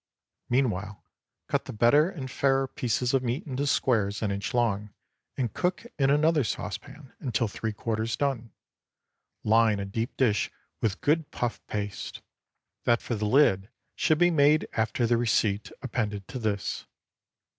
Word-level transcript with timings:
Meanwhile, 0.49 1.05
cut 1.47 1.65
the 1.65 1.73
better 1.73 2.09
and 2.09 2.31
fairer 2.31 2.67
pieces 2.67 3.13
of 3.13 3.21
meat 3.21 3.45
into 3.45 3.67
squares 3.67 4.23
an 4.23 4.31
inch 4.31 4.51
long, 4.51 4.89
and 5.37 5.53
cook 5.53 5.85
in 5.99 6.09
another 6.09 6.43
saucepan 6.43 7.13
until 7.19 7.47
three 7.47 7.71
quarters 7.71 8.17
done. 8.17 8.51
Line 9.43 9.79
a 9.79 9.85
deep 9.85 10.17
dish 10.17 10.49
with 10.81 11.01
good 11.01 11.29
puff 11.29 11.61
paste. 11.67 12.23
That 12.85 12.99
for 12.99 13.13
the 13.13 13.25
lid 13.27 13.69
should 13.95 14.17
be 14.17 14.31
made 14.31 14.67
after 14.73 15.05
the 15.05 15.17
receipt 15.17 15.71
appended 15.83 16.27
to 16.29 16.39
this. 16.39 16.87